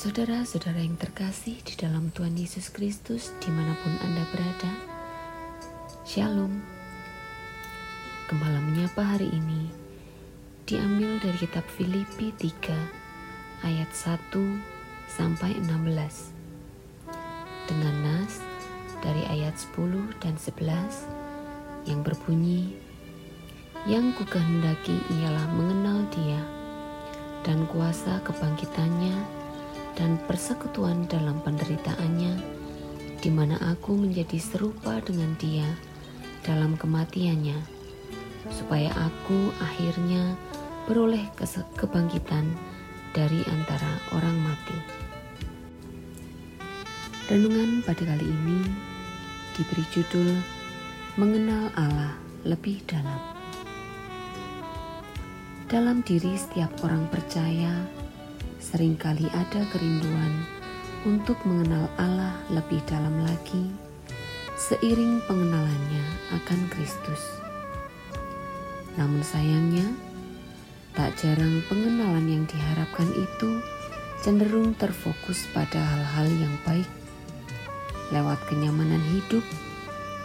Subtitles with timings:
[0.00, 4.72] Saudara-saudara yang terkasih di dalam Tuhan Yesus Kristus di mana pun Anda berada,
[6.08, 6.56] Shalom.
[8.24, 9.68] Gembala menyapa hari ini
[10.64, 14.32] diambil dari kitab Filipi 3 ayat 1
[15.04, 16.39] sampai 16
[19.60, 22.72] 10 dan 11 yang berbunyi
[23.88, 26.40] yang kukehendaki ialah mengenal dia
[27.44, 29.40] dan kuasa kebangkitannya
[29.96, 32.34] dan persekutuan dalam penderitaannya,
[33.20, 35.68] di mana aku menjadi serupa dengan Dia
[36.44, 37.56] dalam kematiannya,
[38.52, 40.36] supaya aku akhirnya
[40.88, 41.24] beroleh
[41.76, 42.48] kebangkitan
[43.12, 44.78] dari antara orang mati.
[47.28, 48.89] Renungan pada kali ini
[49.54, 50.38] diberi judul
[51.18, 52.14] Mengenal Allah
[52.46, 53.20] Lebih Dalam.
[55.66, 57.70] Dalam diri setiap orang percaya,
[58.62, 60.46] sering kali ada kerinduan
[61.06, 63.70] untuk mengenal Allah lebih dalam lagi
[64.60, 66.04] seiring pengenalannya
[66.36, 67.40] akan Kristus.
[69.00, 69.88] Namun sayangnya,
[70.92, 73.64] tak jarang pengenalan yang diharapkan itu
[74.20, 76.99] cenderung terfokus pada hal-hal yang baik
[78.10, 79.42] lewat kenyamanan hidup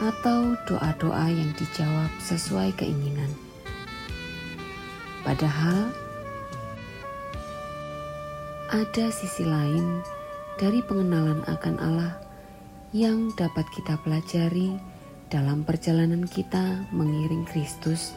[0.00, 3.28] atau doa-doa yang dijawab sesuai keinginan.
[5.20, 5.92] Padahal
[8.72, 10.00] ada sisi lain
[10.56, 12.14] dari pengenalan akan Allah
[12.96, 14.78] yang dapat kita pelajari
[15.28, 18.16] dalam perjalanan kita mengiring Kristus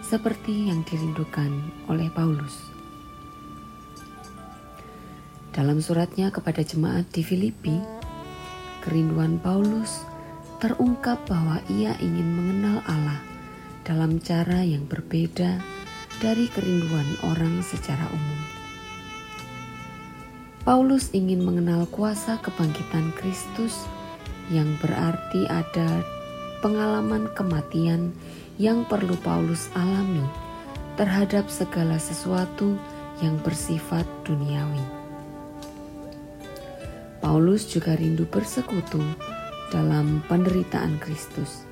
[0.00, 1.52] seperti yang dirindukan
[1.86, 2.58] oleh Paulus.
[5.54, 7.99] Dalam suratnya kepada jemaat di Filipi,
[8.80, 10.04] kerinduan Paulus
[10.60, 13.20] terungkap bahwa ia ingin mengenal Allah
[13.84, 15.56] dalam cara yang berbeda
[16.20, 18.40] dari kerinduan orang secara umum.
[20.60, 23.88] Paulus ingin mengenal kuasa kebangkitan Kristus
[24.52, 26.04] yang berarti ada
[26.60, 28.12] pengalaman kematian
[28.60, 30.22] yang perlu Paulus alami
[31.00, 32.76] terhadap segala sesuatu
[33.24, 34.99] yang bersifat duniawi.
[37.20, 39.04] Paulus juga rindu bersekutu
[39.68, 41.68] dalam penderitaan Kristus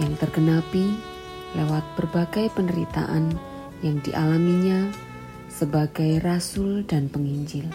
[0.00, 0.96] yang tergenapi
[1.52, 3.36] lewat berbagai penderitaan
[3.84, 4.88] yang dialaminya
[5.52, 7.68] sebagai rasul dan penginjil.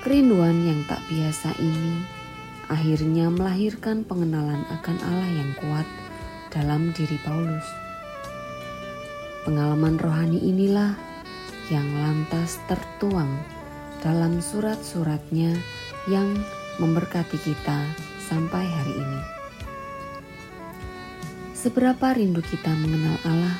[0.00, 2.00] Kerinduan yang tak biasa ini
[2.72, 5.86] akhirnya melahirkan pengenalan akan Allah yang kuat
[6.48, 7.68] dalam diri Paulus.
[9.44, 10.96] Pengalaman rohani inilah
[11.68, 13.53] yang lantas tertuang
[14.04, 15.56] dalam surat-suratnya
[16.06, 16.28] yang
[16.76, 17.80] memberkati kita
[18.20, 19.20] sampai hari ini.
[21.56, 23.56] Seberapa rindu kita mengenal Allah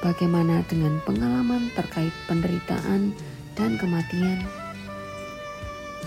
[0.00, 3.12] Bagaimana dengan pengalaman terkait penderitaan
[3.52, 4.40] dan kematian?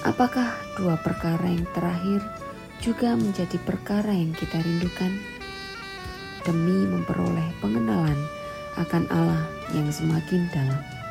[0.02, 0.50] Apakah
[0.82, 2.26] dua perkara yang terakhir
[2.82, 5.14] juga menjadi perkara yang kita rindukan
[6.42, 8.18] demi memperoleh pengenalan
[8.82, 9.46] akan Allah
[9.78, 11.03] yang semakin dalam?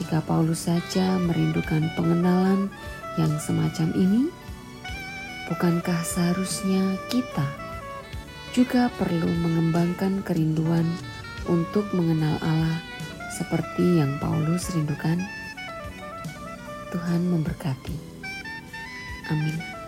[0.00, 2.72] Jika Paulus saja merindukan pengenalan
[3.20, 4.32] yang semacam ini,
[5.52, 7.70] bukankah seharusnya kita?
[8.50, 10.82] juga perlu mengembangkan kerinduan
[11.46, 12.82] untuk mengenal Allah
[13.30, 15.22] seperti yang Paulus rindukan.
[16.90, 17.94] Tuhan memberkati.
[19.30, 19.79] Amin.